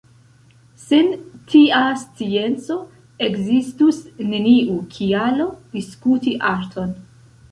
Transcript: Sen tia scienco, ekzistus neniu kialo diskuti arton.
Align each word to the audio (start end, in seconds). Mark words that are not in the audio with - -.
Sen 0.83 1.11
tia 1.51 1.81
scienco, 2.03 2.77
ekzistus 3.27 4.01
neniu 4.31 4.77
kialo 4.97 5.47
diskuti 5.75 6.37
arton. 6.57 6.97